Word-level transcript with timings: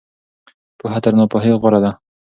پوهه 0.79 0.99
تر 1.03 1.13
ناپوهۍ 1.19 1.51
غوره 1.61 1.79
ده. 1.83 1.91